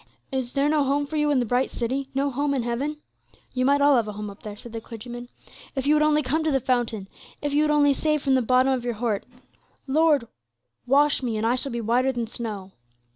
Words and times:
Is 0.31 0.53
there 0.53 0.67
no 0.67 0.83
home 0.83 1.05
for 1.05 1.15
you 1.15 1.29
in 1.29 1.37
the 1.37 1.45
bright 1.45 1.69
city; 1.69 2.09
no 2.15 2.31
home 2.31 2.55
in 2.55 2.63
heaven? 2.63 2.97
"You 3.53 3.65
might 3.65 3.81
all 3.81 3.97
have 3.97 4.07
a 4.07 4.13
home 4.13 4.35
there," 4.41 4.57
said 4.57 4.73
the 4.73 4.81
clergyman, 4.81 5.29
"if 5.75 5.85
you 5.85 5.93
would 5.93 6.01
only 6.01 6.23
come 6.23 6.43
to 6.43 6.49
the 6.49 6.59
fountain, 6.59 7.07
if 7.39 7.53
you 7.53 7.61
would 7.61 7.69
only 7.69 7.93
say 7.93 8.17
from 8.17 8.33
the 8.33 8.41
bottom 8.41 8.73
of 8.73 8.83
your 8.83 8.95
heart, 8.95 9.27
'Lord, 9.85 10.27
wash 10.87 11.21
me, 11.21 11.37
and 11.37 11.45
I 11.45 11.53
shall 11.53 11.71
be 11.71 11.81
whiter 11.81 12.11
than 12.11 12.25
snow.'" 12.25 12.71